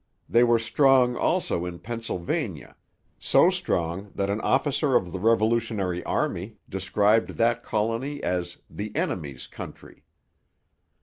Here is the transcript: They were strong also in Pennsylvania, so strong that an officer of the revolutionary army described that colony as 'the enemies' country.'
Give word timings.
They 0.27 0.43
were 0.43 0.57
strong 0.57 1.15
also 1.15 1.63
in 1.63 1.77
Pennsylvania, 1.77 2.75
so 3.19 3.51
strong 3.51 4.11
that 4.15 4.31
an 4.31 4.41
officer 4.41 4.95
of 4.95 5.11
the 5.11 5.19
revolutionary 5.19 6.03
army 6.05 6.57
described 6.67 7.37
that 7.37 7.61
colony 7.61 8.23
as 8.23 8.57
'the 8.67 8.95
enemies' 8.95 9.45
country.' 9.45 10.03